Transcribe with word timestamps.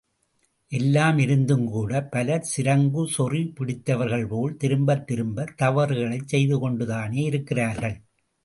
எல்லாம் 0.71 1.17
இருந்தும்கூடப் 1.17 2.07
பலர் 2.09 2.47
சிரங்குசொறி 2.47 3.41
பிடித்தவர்கள்போல 3.59 4.57
திரும்பத் 4.57 5.05
திரும்பத் 5.07 5.55
தவறுகளைச் 5.59 6.27
செய்து 6.27 6.59
கொண்டுதானே 6.59 7.21
இருக்கிறார்கள்! 7.23 7.97